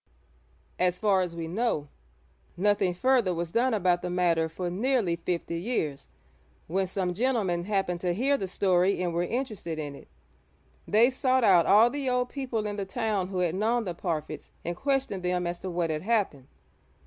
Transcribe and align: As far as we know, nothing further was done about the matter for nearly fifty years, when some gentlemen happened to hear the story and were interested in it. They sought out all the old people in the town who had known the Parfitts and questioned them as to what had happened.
As 0.79 0.97
far 0.97 1.21
as 1.21 1.35
we 1.35 1.47
know, 1.47 1.87
nothing 2.57 2.91
further 2.91 3.35
was 3.35 3.51
done 3.51 3.71
about 3.71 4.01
the 4.01 4.09
matter 4.09 4.49
for 4.49 4.67
nearly 4.71 5.15
fifty 5.15 5.59
years, 5.59 6.07
when 6.65 6.87
some 6.87 7.13
gentlemen 7.13 7.65
happened 7.65 8.01
to 8.01 8.11
hear 8.15 8.35
the 8.35 8.47
story 8.47 8.99
and 9.03 9.13
were 9.13 9.21
interested 9.21 9.77
in 9.77 9.93
it. 9.93 10.07
They 10.87 11.11
sought 11.11 11.43
out 11.43 11.67
all 11.67 11.91
the 11.91 12.09
old 12.09 12.29
people 12.29 12.65
in 12.65 12.77
the 12.77 12.85
town 12.85 13.27
who 13.27 13.41
had 13.41 13.53
known 13.53 13.83
the 13.83 13.93
Parfitts 13.93 14.49
and 14.65 14.75
questioned 14.75 15.21
them 15.21 15.45
as 15.45 15.59
to 15.59 15.69
what 15.69 15.91
had 15.91 16.01
happened. 16.01 16.47